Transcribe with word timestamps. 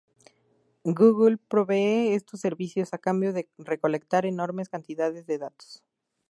Google 0.97 1.37
provee 1.47 2.15
estos 2.15 2.39
servicios 2.39 2.91
a 2.91 2.97
cambio 2.97 3.33
de 3.33 3.47
recolectar 3.59 4.25
enormes 4.25 4.67
cantidades 4.67 5.27
de 5.27 5.37
datos. 5.37 5.83